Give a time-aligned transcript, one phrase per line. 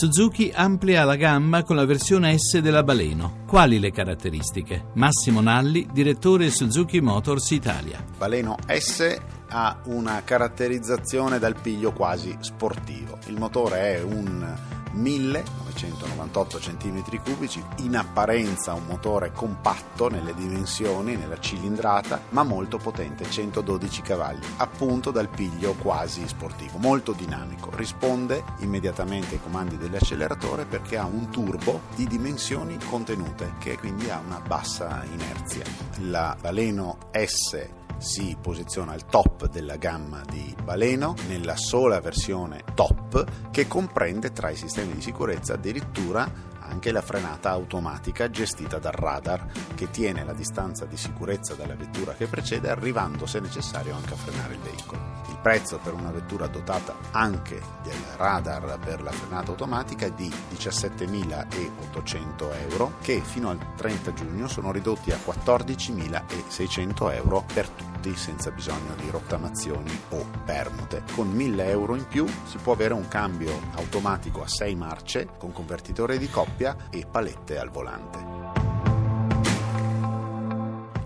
[0.00, 3.44] Suzuki amplia la gamma con la versione S della Baleno.
[3.46, 4.86] Quali le caratteristiche?
[4.94, 8.02] Massimo Nalli, direttore Suzuki Motors Italia.
[8.16, 13.18] Baleno S ha una caratterizzazione dal piglio quasi sportivo.
[13.26, 22.20] Il motore è un 1998 cm3, in apparenza un motore compatto nelle dimensioni, nella cilindrata,
[22.30, 29.42] ma molto potente, 112 cavalli, appunto dal piglio quasi sportivo, molto dinamico, risponde immediatamente ai
[29.42, 35.64] comandi dell'acceleratore perché ha un turbo di dimensioni contenute che quindi ha una bassa inerzia.
[35.98, 43.50] La Baleno S si posiziona al top della gamma di Baleno nella sola versione top
[43.50, 49.44] che comprende tra i sistemi di sicurezza addirittura anche la frenata automatica gestita dal radar
[49.74, 54.16] che tiene la distanza di sicurezza dalla vettura che precede arrivando se necessario anche a
[54.16, 55.18] frenare il veicolo.
[55.28, 60.32] Il prezzo per una vettura dotata anche del radar per la frenata automatica è di
[60.52, 68.50] 17.800 euro che fino al 30 giugno sono ridotti a 14.600 euro per tutti senza
[68.50, 71.02] bisogno di rottamazioni o permute.
[71.14, 75.52] Con 1000 euro in più si può avere un cambio automatico a 6 marce con
[75.52, 78.40] convertitore di coppia e palette al volante.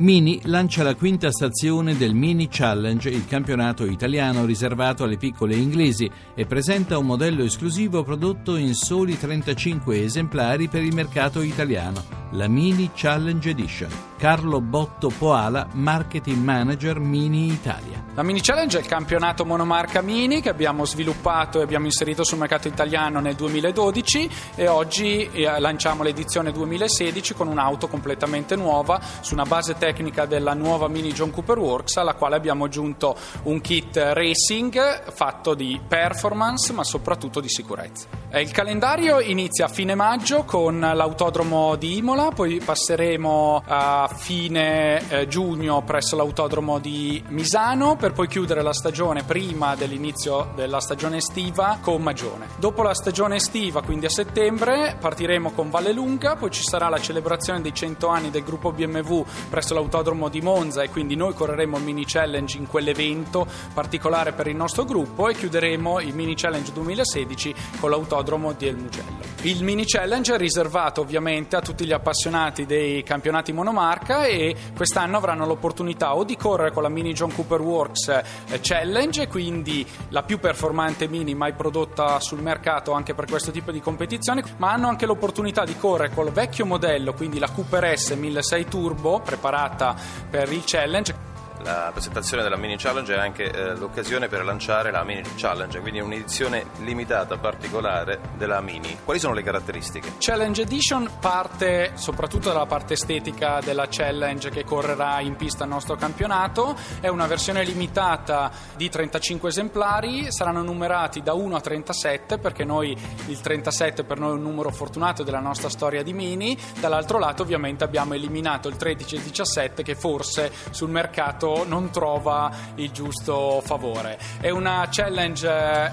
[0.00, 6.10] Mini lancia la quinta stazione del Mini Challenge, il campionato italiano riservato alle piccole inglesi,
[6.34, 12.46] e presenta un modello esclusivo prodotto in soli 35 esemplari per il mercato italiano, la
[12.46, 13.90] Mini Challenge Edition.
[14.16, 18.04] Carlo Botto Poala, Marketing Manager Mini Italia.
[18.14, 22.38] La Mini Challenge è il campionato monomarca Mini che abbiamo sviluppato e abbiamo inserito sul
[22.38, 29.32] mercato italiano nel 2012 e oggi eh, lanciamo l'edizione 2016 con un'auto completamente nuova su
[29.32, 33.96] una base tecnica della nuova Mini John Cooper Works alla quale abbiamo aggiunto un kit
[33.96, 38.19] racing fatto di performance ma soprattutto di sicurezza.
[38.32, 45.26] Il calendario inizia a fine maggio con l'autodromo di Imola, poi passeremo a fine eh,
[45.26, 51.78] giugno presso l'autodromo di Misano per poi chiudere la stagione prima dell'inizio della stagione estiva
[51.80, 52.46] con Magione.
[52.56, 57.60] Dopo la stagione estiva, quindi a settembre, partiremo con Vallelunga, poi ci sarà la celebrazione
[57.60, 61.82] dei 100 anni del gruppo BMW presso l'autodromo di Monza e quindi noi correremo il
[61.82, 67.54] mini challenge in quell'evento particolare per il nostro gruppo e chiuderemo il mini challenge 2016
[67.80, 69.18] con l'autodromo di El Mugello.
[69.42, 75.16] Il mini challenge è riservato ovviamente a tutti gli appassionati dei campionati monomarca e quest'anno
[75.16, 80.22] avranno l'opportunità o di correre con la mini John Cooper Works eh, Challenge, quindi la
[80.22, 84.88] più performante mini mai prodotta sul mercato anche per questo tipo di competizioni, ma hanno
[84.88, 89.94] anche l'opportunità di correre col vecchio modello, quindi la Cooper S 1600 Turbo preparata
[90.30, 91.29] per il challenge
[91.62, 96.00] la presentazione della Mini Challenge è anche eh, l'occasione per lanciare la Mini Challenge, quindi
[96.00, 98.98] un'edizione limitata, particolare della Mini.
[99.04, 100.12] Quali sono le caratteristiche?
[100.18, 105.96] Challenge Edition parte soprattutto dalla parte estetica della Challenge che correrà in pista al nostro
[105.96, 106.76] campionato.
[107.00, 112.96] È una versione limitata di 35 esemplari, saranno numerati da 1 a 37 perché noi
[113.26, 116.56] il 37 per noi è un numero fortunato della nostra storia di Mini.
[116.78, 121.90] Dall'altro lato ovviamente abbiamo eliminato il 13 e il 17 che forse sul mercato non
[121.90, 124.18] trova il giusto favore.
[124.40, 125.48] È una challenge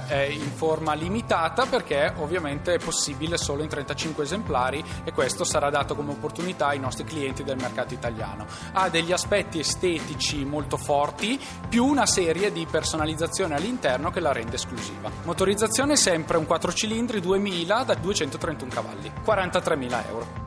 [0.08, 5.70] eh, in forma limitata perché ovviamente è possibile solo in 35 esemplari e questo sarà
[5.70, 8.46] dato come opportunità ai nostri clienti del mercato italiano.
[8.74, 14.56] Ha degli aspetti estetici molto forti più una serie di personalizzazione all'interno che la rende
[14.56, 15.12] esclusiva.
[15.24, 20.47] Motorizzazione sempre un 4 cilindri 2000 da 231 cavalli, 43.000 euro.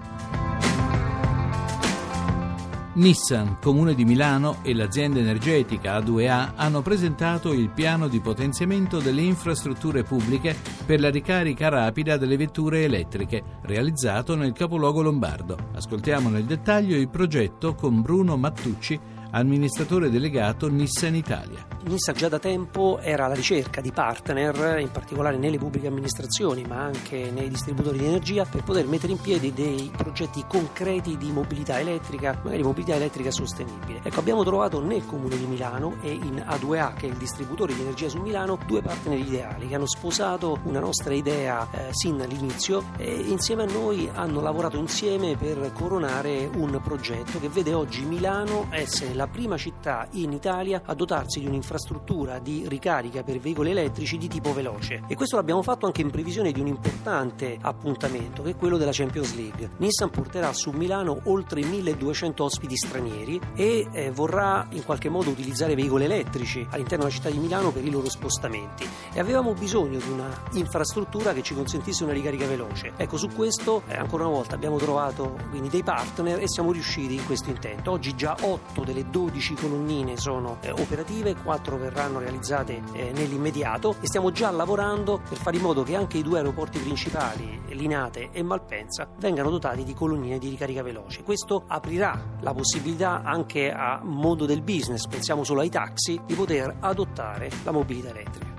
[2.93, 9.21] Nissan, Comune di Milano e l'azienda energetica A2A hanno presentato il piano di potenziamento delle
[9.21, 15.57] infrastrutture pubbliche per la ricarica rapida delle vetture elettriche, realizzato nel capoluogo lombardo.
[15.73, 18.99] Ascoltiamo nel dettaglio il progetto con Bruno Mattucci,
[19.31, 21.67] amministratore delegato Nissan Italia.
[21.85, 26.83] Nissan già da tempo era alla ricerca di partner, in particolare nelle pubbliche amministrazioni, ma
[26.83, 31.81] anche nei distributori di energia, per poter mettere in piedi dei progetti concreti di mobilità
[31.81, 34.01] elettrica, magari mobilità elettrica sostenibile.
[34.03, 37.81] Ecco, abbiamo trovato nel comune di Milano e in A2A, che è il distributore di
[37.81, 42.85] energia su Milano, due partner ideali che hanno sposato una nostra idea eh, sin dall'inizio
[42.97, 48.67] e insieme a noi hanno lavorato insieme per coronare un progetto che vede oggi Milano
[48.71, 54.17] essere la prima città in Italia a dotarsi di un'infrastruttura di ricarica per veicoli elettrici
[54.17, 58.53] di tipo veloce e questo l'abbiamo fatto anche in previsione di un importante appuntamento che
[58.53, 59.73] è quello della Champions League.
[59.77, 65.75] Nissan porterà su Milano oltre 1200 ospiti stranieri e eh, vorrà in qualche modo utilizzare
[65.75, 70.09] veicoli elettrici all'interno della città di Milano per i loro spostamenti e avevamo bisogno di
[70.09, 72.95] una infrastruttura che ci consentisse una ricarica veloce.
[72.97, 77.17] Ecco, su questo eh, ancora una volta abbiamo trovato quindi dei partner e siamo riusciti
[77.17, 77.91] in questo intento.
[77.91, 84.07] Oggi già 8 delle 12 colonnine sono eh, operative, 4 verranno realizzate eh, nell'immediato e
[84.07, 88.43] stiamo già lavorando per fare in modo che anche i due aeroporti principali, Linate e
[88.43, 91.23] Malpensa, vengano dotati di colonnine di ricarica veloce.
[91.23, 96.77] Questo aprirà la possibilità anche a mondo del business, pensiamo solo ai taxi, di poter
[96.81, 98.50] adottare la mobilità elettrica.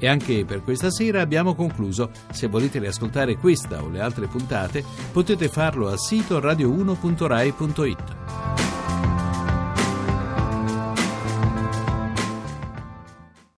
[0.00, 2.10] E anche per questa sera abbiamo concluso.
[2.32, 4.82] Se volete riascoltare questa o le altre puntate,
[5.12, 8.19] potete farlo al sito radio1.rai.it.